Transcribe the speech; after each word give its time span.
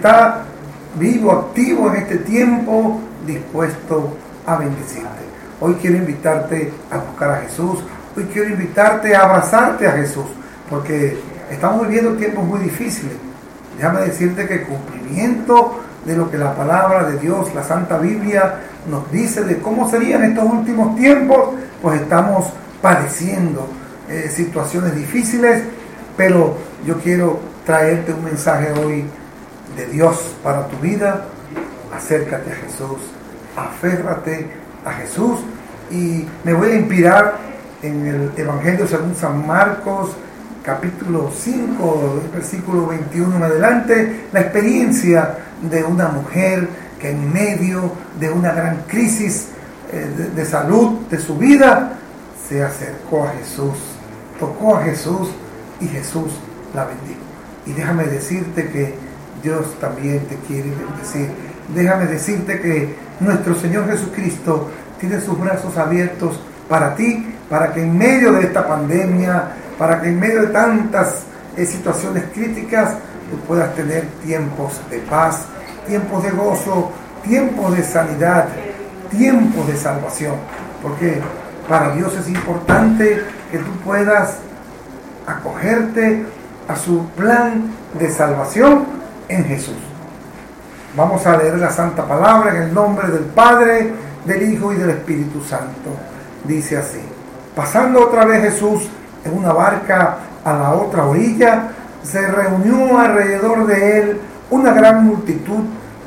está 0.00 0.44
vivo, 0.98 1.30
activo 1.30 1.90
en 1.90 1.96
este 1.96 2.16
tiempo, 2.16 2.98
dispuesto 3.26 4.16
a 4.46 4.56
bendecirte. 4.56 5.08
Hoy 5.60 5.74
quiero 5.74 5.98
invitarte 5.98 6.72
a 6.90 6.96
buscar 6.96 7.30
a 7.32 7.36
Jesús. 7.42 7.80
Hoy 8.16 8.24
quiero 8.32 8.48
invitarte 8.48 9.14
a 9.14 9.24
abrazarte 9.24 9.86
a 9.86 9.92
Jesús, 9.92 10.24
porque 10.70 11.18
estamos 11.50 11.86
viviendo 11.86 12.14
tiempos 12.14 12.46
muy 12.46 12.60
difíciles. 12.60 13.12
Déjame 13.76 14.00
decirte 14.00 14.48
que 14.48 14.62
cumplimiento 14.62 15.80
de 16.06 16.16
lo 16.16 16.30
que 16.30 16.38
la 16.38 16.56
palabra 16.56 17.04
de 17.04 17.18
Dios, 17.18 17.54
la 17.54 17.62
Santa 17.62 17.98
Biblia, 17.98 18.54
nos 18.90 19.12
dice 19.12 19.42
de 19.42 19.58
cómo 19.58 19.90
serían 19.90 20.24
estos 20.24 20.44
últimos 20.44 20.96
tiempos, 20.96 21.56
pues 21.82 22.00
estamos 22.00 22.46
padeciendo 22.80 23.68
eh, 24.08 24.30
situaciones 24.34 24.96
difíciles, 24.96 25.62
pero 26.16 26.56
yo 26.86 26.96
quiero 27.00 27.38
traerte 27.66 28.14
un 28.14 28.24
mensaje 28.24 28.72
hoy 28.72 29.04
de 29.76 29.86
Dios 29.86 30.34
para 30.42 30.66
tu 30.68 30.76
vida. 30.78 31.26
Acércate 31.94 32.52
a 32.52 32.54
Jesús, 32.54 32.98
aférrate 33.56 34.46
a 34.84 34.92
Jesús 34.92 35.40
y 35.90 36.26
me 36.44 36.52
voy 36.52 36.70
a 36.70 36.76
inspirar 36.76 37.38
en 37.82 38.06
el 38.06 38.32
Evangelio 38.36 38.86
según 38.86 39.14
San 39.14 39.46
Marcos 39.46 40.10
capítulo 40.62 41.32
5, 41.34 42.22
versículo 42.34 42.86
21 42.86 43.36
en 43.36 43.42
adelante, 43.42 44.26
la 44.32 44.40
experiencia 44.40 45.38
de 45.62 45.82
una 45.84 46.08
mujer 46.08 46.68
que 47.00 47.10
en 47.10 47.32
medio 47.32 47.92
de 48.18 48.30
una 48.30 48.52
gran 48.52 48.82
crisis 48.86 49.48
eh, 49.92 50.30
de, 50.34 50.44
salud 50.44 51.00
de 51.10 51.18
su 51.18 51.36
vida, 51.36 51.98
se 52.48 52.62
acercó 52.62 53.24
a 53.24 53.32
Jesús, 53.32 53.74
tocó 54.38 54.76
a 54.76 54.82
Jesús 54.82 55.30
y 55.80 55.86
Jesús 55.88 56.32
la 56.74 56.84
bendijo. 56.84 57.20
Y 57.66 57.72
déjame 57.72 58.04
decirte 58.04 58.68
que 58.68 58.94
Dios 59.42 59.78
también 59.80 60.20
te 60.26 60.36
quiere 60.46 60.70
bendecir. 60.70 61.30
Déjame 61.74 62.06
decirte 62.06 62.60
que 62.60 62.94
nuestro 63.20 63.54
Señor 63.54 63.86
Jesucristo 63.88 64.70
tiene 64.98 65.20
sus 65.20 65.38
brazos 65.38 65.76
abiertos 65.76 66.40
para 66.68 66.94
ti, 66.94 67.34
para 67.48 67.72
que 67.72 67.82
en 67.82 67.96
medio 67.96 68.32
de 68.32 68.42
esta 68.42 68.66
pandemia, 68.66 69.52
para 69.78 70.00
que 70.00 70.08
en 70.08 70.20
medio 70.20 70.42
de 70.42 70.48
tantas 70.48 71.22
eh, 71.56 71.64
situaciones 71.64 72.24
críticas, 72.32 72.94
tú 73.30 73.36
puedas 73.46 73.74
tener 73.74 74.06
tiempos 74.24 74.80
de 74.90 74.98
paz, 74.98 75.44
tiempos 75.86 76.22
de 76.22 76.30
gozo, 76.30 76.92
tiempos 77.22 77.76
de 77.76 77.82
sanidad, 77.82 78.48
tiempos 79.10 79.66
de 79.66 79.76
salvación. 79.76 80.34
Porque 80.82 81.20
para 81.68 81.94
Dios 81.94 82.14
es 82.16 82.28
importante 82.28 83.22
que 83.50 83.58
tú 83.58 83.70
puedas 83.84 84.36
acogerte 85.26 86.24
a 86.68 86.76
su 86.76 87.06
plan 87.10 87.70
de 87.98 88.10
salvación 88.10 88.99
en 89.30 89.44
Jesús. 89.44 89.76
Vamos 90.96 91.24
a 91.24 91.36
leer 91.36 91.56
la 91.58 91.70
santa 91.70 92.06
palabra 92.06 92.50
en 92.54 92.62
el 92.64 92.74
nombre 92.74 93.08
del 93.08 93.24
Padre, 93.24 93.92
del 94.24 94.52
Hijo 94.52 94.72
y 94.72 94.76
del 94.76 94.90
Espíritu 94.90 95.40
Santo. 95.42 95.90
Dice 96.44 96.76
así, 96.76 97.00
pasando 97.54 98.06
otra 98.06 98.24
vez 98.24 98.42
Jesús 98.42 98.88
en 99.24 99.38
una 99.38 99.52
barca 99.52 100.16
a 100.44 100.52
la 100.52 100.70
otra 100.72 101.04
orilla, 101.04 101.68
se 102.02 102.26
reunió 102.26 102.98
alrededor 102.98 103.66
de 103.66 104.00
él 104.00 104.20
una 104.50 104.72
gran 104.72 105.04
multitud 105.04 105.62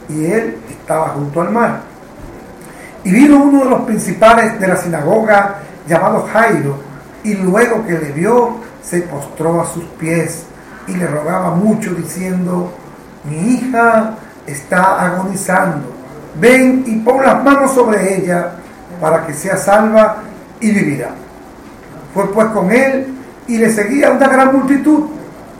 y 0.10 0.26
él 0.26 0.58
estaba 0.70 1.10
junto 1.10 1.42
al 1.42 1.52
mar. 1.52 1.80
Y 3.06 3.12
vino 3.12 3.42
uno 3.42 3.64
de 3.64 3.70
los 3.70 3.82
principales 3.82 4.60
de 4.60 4.68
la 4.68 4.76
sinagoga 4.76 5.60
llamado 5.88 6.28
Jairo, 6.32 6.78
y 7.24 7.36
luego 7.36 7.86
que 7.86 7.94
le 7.94 8.12
vio, 8.12 8.58
se 8.82 9.02
postró 9.04 9.62
a 9.62 9.66
sus 9.66 9.84
pies 9.98 10.44
y 10.88 10.96
le 10.96 11.08
rogaba 11.08 11.52
mucho 11.52 11.94
diciendo, 11.94 12.74
mi 13.24 13.56
hija 13.56 14.16
está 14.46 15.02
agonizando, 15.06 15.92
ven 16.40 16.84
y 16.86 16.96
pon 16.98 17.24
las 17.24 17.44
manos 17.44 17.74
sobre 17.74 18.18
ella 18.18 18.52
para 19.00 19.26
que 19.26 19.34
sea 19.34 19.58
salva 19.58 20.18
y 20.60 20.72
vivirá. 20.72 21.10
Fue 22.14 22.32
pues 22.32 22.48
con 22.48 22.72
él 22.72 23.14
y 23.48 23.58
le 23.58 23.72
seguía 23.72 24.12
una 24.12 24.28
gran 24.28 24.56
multitud 24.56 25.06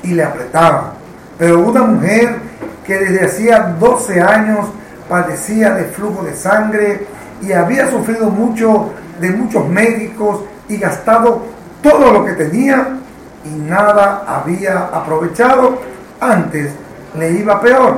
y 0.04 0.10
le 0.10 0.24
apretaba. 0.24 0.94
Pero 1.38 1.60
una 1.60 1.84
mujer 1.84 2.38
que 2.86 2.98
desde 2.98 3.26
hacía 3.26 3.76
12 3.80 4.22
años 4.22 4.68
padecía 5.10 5.72
de 5.72 5.86
flujo 5.86 6.24
de 6.24 6.36
sangre 6.36 7.08
y 7.42 7.52
había 7.52 7.90
sufrido 7.90 8.30
mucho 8.30 8.92
de 9.20 9.32
muchos 9.32 9.68
médicos 9.68 10.42
y 10.68 10.78
gastado 10.78 11.44
todo 11.82 12.12
lo 12.12 12.26
que 12.26 12.34
tenía 12.34 12.98
y 13.46 13.50
nada 13.50 14.24
había 14.28 14.80
aprovechado, 14.80 15.82
antes 16.22 16.72
le 17.18 17.32
iba 17.32 17.62
peor. 17.62 17.98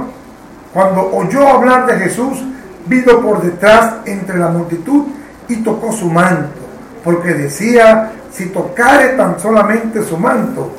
Cuando 0.73 1.09
oyó 1.13 1.47
hablar 1.47 1.85
de 1.85 1.97
Jesús, 1.97 2.43
vino 2.85 3.21
por 3.21 3.41
detrás 3.41 3.95
entre 4.05 4.37
la 4.37 4.49
multitud 4.49 5.05
y 5.47 5.57
tocó 5.57 5.91
su 5.91 6.09
manto, 6.09 6.59
porque 7.03 7.33
decía, 7.33 8.11
si 8.31 8.47
tocare 8.47 9.09
tan 9.09 9.39
solamente 9.39 10.03
su 10.03 10.17
manto, 10.17 10.71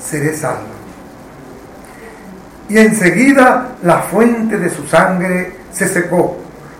seré 0.00 0.36
salvo. 0.36 0.74
Y 2.68 2.78
enseguida 2.78 3.76
la 3.82 3.98
fuente 3.98 4.58
de 4.58 4.70
su 4.70 4.86
sangre 4.86 5.58
se 5.70 5.86
secó 5.86 6.38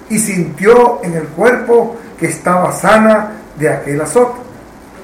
y 0.08 0.18
sintió 0.18 1.00
en 1.02 1.14
el 1.14 1.24
cuerpo 1.28 1.96
que 2.18 2.26
estaba 2.26 2.72
sana 2.72 3.32
de 3.58 3.68
aquel 3.68 4.00
azote. 4.00 4.40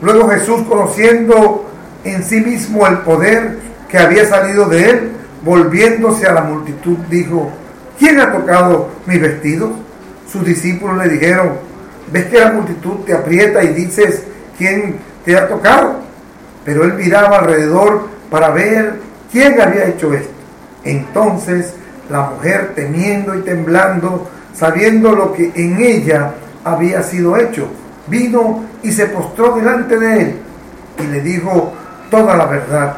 Luego 0.02 0.28
Jesús, 0.28 0.62
conociendo 0.68 1.70
en 2.04 2.22
sí 2.22 2.40
mismo 2.40 2.86
el 2.86 2.98
poder 2.98 3.58
que 3.88 3.98
había 3.98 4.26
salido 4.26 4.66
de 4.66 4.90
él, 4.90 5.12
volviéndose 5.42 6.26
a 6.26 6.32
la 6.32 6.42
multitud, 6.42 6.96
dijo, 7.08 7.50
¿quién 7.98 8.20
ha 8.20 8.32
tocado 8.32 8.88
mis 9.06 9.20
vestidos? 9.20 9.70
Sus 10.30 10.44
discípulos 10.44 10.98
le 10.98 11.08
dijeron, 11.08 11.52
¿ves 12.12 12.26
que 12.26 12.38
la 12.38 12.52
multitud 12.52 12.96
te 13.06 13.14
aprieta 13.14 13.62
y 13.62 13.68
dices, 13.68 14.24
¿quién 14.56 14.96
te 15.24 15.36
ha 15.36 15.48
tocado? 15.48 15.96
Pero 16.64 16.84
él 16.84 16.94
miraba 16.94 17.38
alrededor 17.38 18.08
para 18.30 18.50
ver 18.50 18.94
quién 19.32 19.60
había 19.60 19.86
hecho 19.86 20.12
esto. 20.14 20.30
Entonces 20.84 21.74
la 22.10 22.30
mujer, 22.30 22.72
temiendo 22.74 23.34
y 23.34 23.42
temblando, 23.42 24.28
sabiendo 24.54 25.12
lo 25.12 25.32
que 25.32 25.52
en 25.54 25.80
ella 25.80 26.32
había 26.64 27.02
sido 27.02 27.36
hecho, 27.36 27.68
vino 28.08 28.64
y 28.82 28.92
se 28.92 29.06
postró 29.06 29.54
delante 29.54 29.98
de 29.98 30.22
él 30.22 30.36
y 30.98 31.06
le 31.06 31.20
dijo 31.20 31.72
toda 32.10 32.36
la 32.36 32.46
verdad. 32.46 32.96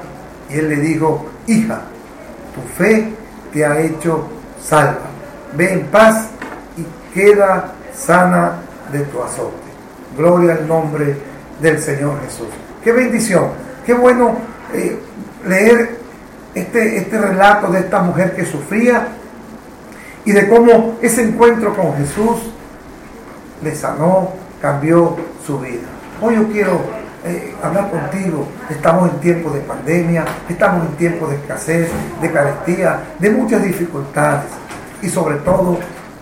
Y 0.50 0.58
él 0.58 0.68
le 0.68 0.76
dijo, 0.76 1.26
hija, 1.46 1.82
tu 2.54 2.60
fe 2.76 3.12
te 3.52 3.64
ha 3.64 3.80
hecho 3.80 4.26
salva. 4.62 5.10
Ve 5.54 5.72
en 5.72 5.86
paz 5.86 6.28
y 6.76 7.14
queda 7.14 7.72
sana 7.94 8.62
de 8.90 9.00
tu 9.00 9.22
azote. 9.22 9.52
Gloria 10.16 10.54
al 10.54 10.66
nombre 10.66 11.16
del 11.60 11.78
Señor 11.80 12.20
Jesús. 12.24 12.48
Qué 12.82 12.92
bendición, 12.92 13.48
qué 13.86 13.94
bueno 13.94 14.36
eh, 14.72 14.98
leer 15.46 15.98
este, 16.54 16.98
este 16.98 17.18
relato 17.18 17.68
de 17.68 17.80
esta 17.80 18.02
mujer 18.02 18.34
que 18.34 18.44
sufría 18.44 19.08
y 20.24 20.32
de 20.32 20.48
cómo 20.48 20.98
ese 21.00 21.22
encuentro 21.22 21.74
con 21.74 21.96
Jesús 21.96 22.52
le 23.62 23.74
sanó, 23.74 24.32
cambió 24.60 25.16
su 25.46 25.58
vida. 25.58 25.88
Hoy 26.20 26.36
yo 26.36 26.48
quiero 26.48 26.80
eh, 27.24 27.54
hablar 27.62 27.90
contigo. 27.90 28.46
Estamos 28.68 29.10
en 29.10 29.20
tiempos 29.20 29.54
de 29.54 29.60
pandemia, 29.60 30.24
estamos 30.48 30.86
en 30.86 30.96
tiempos 30.96 31.30
de 31.30 31.36
escasez, 31.36 31.88
de 32.20 32.32
carestía, 32.32 33.00
de 33.18 33.30
muchas 33.30 33.62
dificultades. 33.62 34.50
Y 35.00 35.08
sobre 35.08 35.36
todo, 35.36 35.78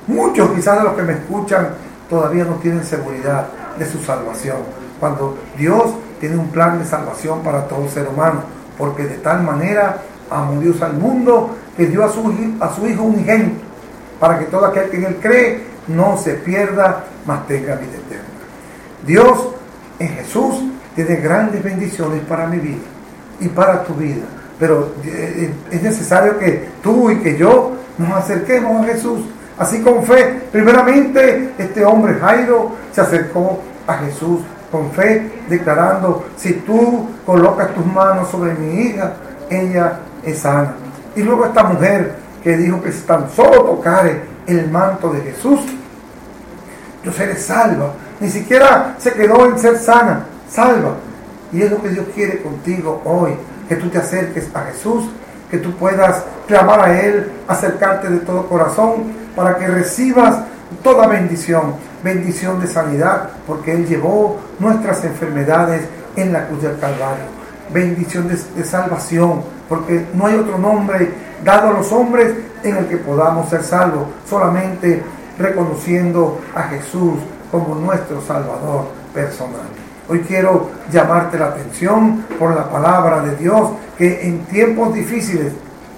muchos 0.06 0.50
quizás 0.50 0.78
de 0.78 0.84
los 0.84 0.94
que 0.94 1.02
me 1.02 1.12
escuchan 1.14 1.68
todavía 2.08 2.44
no 2.44 2.54
tienen 2.56 2.84
seguridad 2.84 3.46
de 3.78 3.86
su 3.86 3.98
salvación. 4.02 4.58
Cuando 4.98 5.38
Dios 5.56 5.94
tiene 6.18 6.36
un 6.36 6.48
plan 6.48 6.78
de 6.78 6.84
salvación 6.84 7.40
para 7.42 7.66
todo 7.66 7.88
ser 7.88 8.08
humano, 8.08 8.42
porque 8.76 9.04
de 9.04 9.16
tal 9.18 9.42
manera 9.42 9.98
amó 10.30 10.60
Dios 10.60 10.80
al 10.82 10.94
mundo 10.94 11.56
que 11.76 11.86
dio 11.86 12.04
a 12.04 12.08
su, 12.08 12.32
a 12.60 12.74
su 12.74 12.86
Hijo 12.86 13.02
un 13.02 13.18
ejemplo 13.20 13.70
para 14.18 14.38
que 14.38 14.44
todo 14.46 14.66
aquel 14.66 14.90
que 14.90 14.98
en 14.98 15.04
Él 15.06 15.16
cree 15.20 15.64
no 15.88 16.18
se 16.18 16.34
pierda, 16.34 17.04
mas 17.24 17.46
tenga 17.46 17.74
vida 17.76 17.96
eterna. 17.96 18.24
Dios 19.04 19.48
en 19.98 20.08
Jesús 20.08 20.62
tiene 20.94 21.16
grandes 21.16 21.62
bendiciones 21.62 22.20
para 22.28 22.46
mi 22.46 22.58
vida 22.58 22.82
y 23.40 23.48
para 23.48 23.84
tu 23.84 23.94
vida. 23.94 24.24
Pero 24.58 24.94
eh, 25.04 25.50
eh, 25.50 25.54
es 25.70 25.82
necesario 25.82 26.38
que 26.38 26.68
tú 26.82 27.10
y 27.10 27.20
que 27.20 27.36
yo 27.36 27.72
nos 27.98 28.12
acerquemos 28.12 28.82
a 28.82 28.92
Jesús. 28.92 29.20
Así 29.58 29.82
con 29.82 30.04
fe. 30.04 30.40
Primeramente, 30.52 31.52
este 31.58 31.84
hombre 31.84 32.14
Jairo 32.14 32.72
se 32.92 33.00
acercó 33.00 33.60
a 33.86 33.94
Jesús 33.98 34.40
con 34.70 34.90
fe, 34.92 35.30
declarando, 35.48 36.26
si 36.36 36.52
tú 36.52 37.08
colocas 37.26 37.74
tus 37.74 37.84
manos 37.86 38.30
sobre 38.30 38.54
mi 38.54 38.82
hija, 38.82 39.14
ella 39.50 40.00
es 40.24 40.38
sana. 40.38 40.74
Y 41.16 41.22
luego 41.22 41.46
esta 41.46 41.64
mujer 41.64 42.14
que 42.42 42.56
dijo 42.56 42.80
que 42.80 42.92
si 42.92 43.02
tan 43.02 43.28
solo 43.30 43.62
tocare 43.62 44.22
el 44.46 44.70
manto 44.70 45.10
de 45.12 45.20
Jesús, 45.22 45.60
yo 47.04 47.12
seré 47.12 47.36
salva. 47.36 47.92
Ni 48.20 48.28
siquiera 48.28 48.94
se 48.98 49.12
quedó 49.12 49.46
en 49.46 49.58
ser 49.58 49.78
sana, 49.78 50.24
salva. 50.50 50.94
Y 51.52 51.62
es 51.62 51.70
lo 51.70 51.82
que 51.82 51.88
Dios 51.88 52.06
quiere 52.14 52.42
contigo 52.42 53.02
hoy, 53.04 53.32
que 53.68 53.76
tú 53.76 53.88
te 53.88 53.98
acerques 53.98 54.48
a 54.54 54.60
Jesús, 54.62 55.04
que 55.50 55.58
tú 55.58 55.72
puedas 55.72 56.24
clamar 56.46 56.80
a 56.80 57.00
Él, 57.00 57.30
acercarte 57.48 58.08
de 58.08 58.18
todo 58.18 58.46
corazón 58.46 59.12
para 59.34 59.56
que 59.56 59.66
recibas 59.66 60.44
toda 60.82 61.06
bendición, 61.08 61.74
bendición 62.04 62.60
de 62.60 62.68
sanidad, 62.68 63.30
porque 63.46 63.72
Él 63.72 63.86
llevó 63.86 64.38
nuestras 64.58 65.04
enfermedades 65.04 65.82
en 66.16 66.32
la 66.32 66.46
cruz 66.46 66.62
del 66.62 66.78
Calvario, 66.78 67.24
bendición 67.72 68.28
de, 68.28 68.36
de 68.56 68.64
salvación, 68.64 69.42
porque 69.68 70.06
no 70.14 70.26
hay 70.26 70.36
otro 70.36 70.58
nombre 70.58 71.10
dado 71.44 71.68
a 71.68 71.72
los 71.72 71.90
hombres 71.92 72.32
en 72.62 72.76
el 72.76 72.86
que 72.86 72.96
podamos 72.98 73.48
ser 73.48 73.64
salvos, 73.64 74.04
solamente 74.28 75.02
reconociendo 75.38 76.40
a 76.54 76.62
Jesús 76.64 77.14
como 77.50 77.74
nuestro 77.74 78.20
Salvador 78.20 78.86
personal. 79.12 79.89
Hoy 80.10 80.24
quiero 80.26 80.70
llamarte 80.90 81.38
la 81.38 81.46
atención 81.46 82.24
por 82.36 82.52
la 82.52 82.68
palabra 82.68 83.20
de 83.20 83.36
Dios, 83.36 83.70
que 83.96 84.26
en 84.26 84.40
tiempos 84.46 84.92
difíciles, 84.92 85.52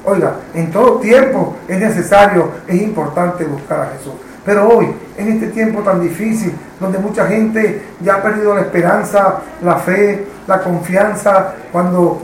oiga, 0.04 0.34
en 0.52 0.70
todo 0.70 0.98
tiempo 0.98 1.56
es 1.66 1.80
necesario, 1.80 2.50
es 2.68 2.82
importante 2.82 3.46
buscar 3.46 3.80
a 3.80 3.96
Jesús. 3.96 4.12
Pero 4.44 4.68
hoy, 4.68 4.94
en 5.16 5.28
este 5.28 5.46
tiempo 5.46 5.80
tan 5.80 6.02
difícil, 6.02 6.52
donde 6.78 6.98
mucha 6.98 7.26
gente 7.26 7.80
ya 8.02 8.16
ha 8.16 8.22
perdido 8.22 8.54
la 8.54 8.60
esperanza, 8.60 9.38
la 9.62 9.76
fe, 9.76 10.26
la 10.46 10.60
confianza, 10.60 11.54
cuando 11.72 12.20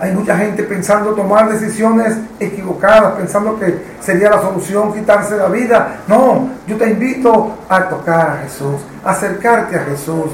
hay 0.00 0.12
mucha 0.12 0.38
gente 0.38 0.62
pensando 0.62 1.10
tomar 1.10 1.50
decisiones 1.50 2.16
equivocadas, 2.40 3.12
pensando 3.12 3.58
que 3.58 3.78
sería 4.00 4.30
la 4.30 4.40
solución 4.40 4.94
quitarse 4.94 5.36
la 5.36 5.48
vida. 5.48 5.96
No, 6.08 6.48
yo 6.66 6.78
te 6.78 6.88
invito 6.88 7.58
a 7.68 7.90
tocar 7.90 8.30
a 8.30 8.36
Jesús, 8.44 8.80
acercarte 9.04 9.76
a 9.76 9.80
Jesús, 9.80 10.30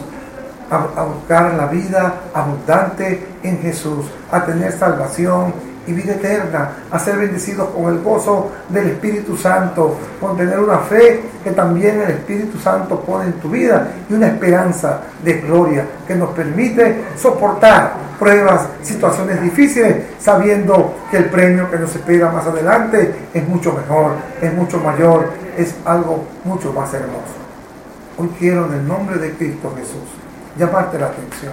a, 0.71 1.03
buscar 1.03 1.55
la 1.55 1.67
vida 1.67 2.15
abundante 2.35 3.27
en 3.43 3.59
Jesús, 3.59 4.07
a 4.31 4.45
tener 4.45 4.73
salvación 4.73 5.53
y 5.87 5.93
vida 5.93 6.13
eterna, 6.13 6.71
a 6.91 6.99
ser 6.99 7.17
bendecidos 7.17 7.71
con 7.71 7.91
el 7.91 8.03
gozo 8.03 8.51
del 8.69 8.89
Espíritu 8.89 9.37
Santo, 9.39 9.97
con 10.21 10.37
tener 10.37 10.59
una 10.61 10.79
fe 10.79 11.23
que 11.43 11.53
también 11.53 12.03
el 12.03 12.11
Espíritu 12.11 12.59
Santo 12.59 13.01
pone 13.01 13.27
en 13.27 13.33
tu 13.35 13.49
vida 13.49 13.89
y 14.09 14.13
una 14.13 14.27
esperanza 14.27 15.01
de 15.25 15.41
gloria 15.41 15.87
que 16.07 16.15
nos 16.15 16.31
permite 16.31 17.05
soportar 17.17 17.95
pruebas, 18.19 18.67
situaciones 18.83 19.41
difíciles, 19.41 20.05
sabiendo 20.19 20.95
que 21.11 21.17
el 21.17 21.31
premio 21.31 21.71
que 21.71 21.79
nos 21.79 21.95
espera 21.95 22.31
más 22.31 22.47
adelante 22.47 23.15
es 23.33 23.49
mucho 23.49 23.73
mejor, 23.73 24.13
es 24.43 24.53
mucho 24.53 24.79
mayor, 24.81 25.31
es 25.57 25.75
algo 25.87 26.27
mucho 26.45 26.71
más 26.75 26.93
hermoso. 26.93 27.39
Hoy 28.19 28.29
quiero 28.39 28.67
en 28.67 28.75
el 28.75 28.89
nombre 28.89 29.17
de 29.17 29.33
Cristo 29.33 29.73
Jesús 29.75 30.18
llamarte 30.59 30.99
la 30.99 31.07
atención. 31.07 31.53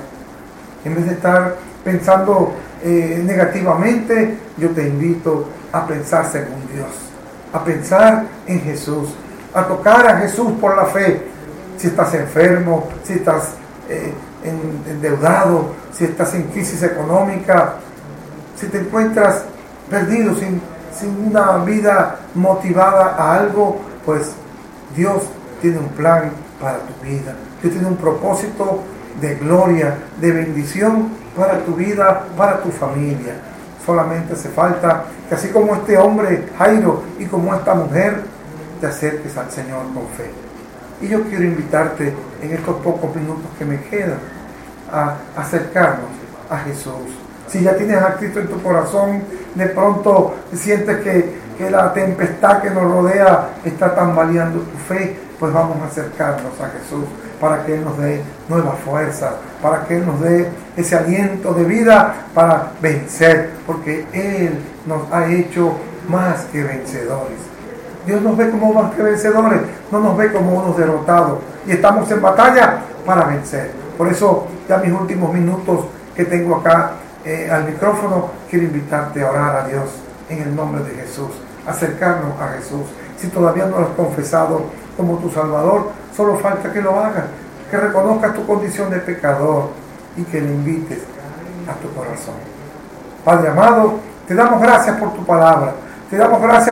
En 0.84 0.96
vez 0.96 1.06
de 1.06 1.13
estar 1.13 1.56
pensando 1.84 2.54
eh, 2.84 3.22
negativamente, 3.24 4.38
yo 4.57 4.69
te 4.72 4.88
invito 4.88 5.48
a 5.72 5.86
pensar 5.86 6.30
según 6.31 6.68
Dios, 6.74 6.88
a 7.54 7.63
pensar 7.63 8.25
en 8.48 8.62
Jesús, 8.62 9.10
a 9.54 9.63
tocar 9.63 10.07
a 10.07 10.18
Jesús 10.18 10.52
por 10.60 10.75
la 10.75 10.86
fe. 10.86 11.22
Si 11.78 11.88
estás 11.88 12.13
enfermo, 12.13 12.88
si 13.04 13.13
estás 13.13 13.54
eh, 13.90 14.13
endeudado, 14.88 15.74
si 15.92 16.06
estás 16.06 16.34
en 16.36 16.44
crisis 16.44 16.81
económica, 16.84 17.75
si 18.56 18.68
te 18.68 18.80
encuentras 18.80 19.44
perdido, 19.90 20.34
sin, 20.36 20.62
sin 20.98 21.28
una 21.28 21.58
vida 21.58 22.19
motivada 22.34 23.16
a 23.18 23.36
algo, 23.40 23.81
pues 24.06 24.31
Dios 24.96 25.24
tiene 25.62 25.80
un 25.80 25.90
plan 25.90 26.31
para 26.62 26.80
tu 26.80 27.06
vida. 27.06 27.36
Dios 27.62 27.74
tiene 27.74 27.88
un 27.88 27.98
propósito 27.98 28.81
de 29.21 29.35
gloria, 29.35 29.97
de 30.19 30.31
bendición 30.31 31.09
para 31.35 31.59
tu 31.59 31.73
vida, 31.73 32.25
para 32.38 32.62
tu 32.62 32.69
familia. 32.69 33.35
Solamente 33.85 34.33
hace 34.33 34.50
falta 34.50 35.06
que 35.29 35.35
así 35.35 35.50
como 35.50 35.75
este 35.75 35.97
hombre 35.97 36.47
Jairo 36.57 37.03
y 37.19 37.25
como 37.25 37.53
esta 37.53 37.75
mujer, 37.75 38.23
te 38.81 38.88
acerques 38.88 39.38
al 39.38 39.51
Señor 39.51 39.83
con 39.94 40.07
fe. 40.09 40.31
Y 41.01 41.07
yo 41.07 41.23
quiero 41.23 41.44
invitarte 41.44 42.13
en 42.41 42.51
estos 42.53 42.75
pocos 42.77 43.15
minutos 43.15 43.45
que 43.57 43.65
me 43.65 43.81
quedan 43.81 44.19
a 44.91 45.15
acercarnos 45.35 46.09
a 46.50 46.57
Jesús. 46.59 46.94
Si 47.47 47.62
ya 47.62 47.75
tienes 47.75 47.97
a 47.97 48.15
Cristo 48.15 48.39
en 48.39 48.47
tu 48.47 48.62
corazón, 48.62 49.21
de 49.53 49.67
pronto 49.67 50.35
sientes 50.53 50.97
que, 51.01 51.35
que 51.57 51.69
la 51.69 51.94
tempestad 51.94 52.62
que 52.62 52.69
nos 52.69 52.83
rodea 52.83 53.50
está 53.63 53.94
tambaleando 53.94 54.59
tu 54.59 54.77
fe, 54.94 55.17
pues 55.40 55.54
vamos 55.54 55.78
a 55.82 55.86
acercarnos 55.86 56.54
a 56.62 56.70
Jesús 56.70 57.06
para 57.40 57.66
que 57.66 57.76
Él 57.76 57.84
nos 57.84 57.98
dé 57.98 58.22
nueva 58.48 58.74
fuerza, 58.74 59.36
para 59.62 59.86
que 59.86 59.98
Él 59.98 60.06
nos 60.06 60.22
dé 60.22 60.50
ese 60.78 60.96
aliento 60.96 61.54
de 61.54 61.64
vida 61.64 62.28
para 62.34 62.72
vencer, 62.82 63.52
porque 63.66 64.06
Él 64.14 64.60
nos 64.86 65.12
ha 65.12 65.28
hecho 65.32 65.74
más 66.08 66.46
que 66.46 66.64
vencedores. 66.64 67.40
Dios 68.06 68.22
nos 68.22 68.38
ve 68.38 68.50
como 68.52 68.74
más 68.74 68.94
que 68.94 69.02
vencedores, 69.02 69.62
no 69.92 70.00
nos 70.00 70.18
ve 70.18 70.32
como 70.32 70.54
unos 70.54 70.78
derrotados. 70.78 71.40
Y 71.66 71.72
estamos 71.72 72.10
en 72.12 72.22
batalla 72.22 72.82
para 73.06 73.26
vencer. 73.26 73.72
Por 73.98 74.08
eso, 74.08 74.48
ya 74.70 74.78
mis 74.78 74.92
últimos 74.92 75.34
minutos 75.34 75.86
que 76.16 76.26
tengo 76.26 76.58
acá 76.58 76.92
eh, 77.24 77.50
al 77.52 77.66
micrófono, 77.66 78.30
quiero 78.50 78.66
invitarte 78.66 79.24
a 79.24 79.30
orar 79.32 79.56
a 79.56 79.68
Dios 79.68 79.90
en 80.30 80.42
el 80.44 80.56
nombre 80.56 80.84
de 80.84 81.02
Jesús, 81.02 81.30
acercarnos 81.66 82.40
a 82.40 82.50
Jesús. 82.50 82.84
Si 83.17 83.27
todavía 83.27 83.65
no 83.65 83.79
lo 83.79 83.85
has 83.85 83.95
confesado 83.95 84.63
como 84.97 85.17
tu 85.17 85.29
Salvador, 85.29 85.91
Solo 86.15 86.38
falta 86.38 86.71
que 86.71 86.81
lo 86.81 86.97
hagas, 86.97 87.25
que 87.69 87.75
reconozcas 87.75 88.33
tu 88.33 88.45
condición 88.45 88.89
de 88.89 89.00
pecador 89.00 89.71
y 90.15 90.23
que 90.23 90.39
le 90.39 90.47
invites 90.47 91.00
a 91.67 91.73
tu 91.73 91.94
corazón. 91.94 92.35
Padre 93.25 93.50
amado, 93.50 93.95
te 94.25 94.33
damos 94.33 94.62
gracias 94.62 94.97
por 94.97 95.13
tu 95.13 95.25
palabra. 95.25 95.73
Te 96.09 96.15
damos 96.15 96.41
gracias 96.41 96.63